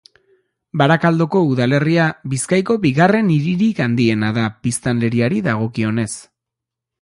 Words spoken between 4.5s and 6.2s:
biztanleriari dagokionez.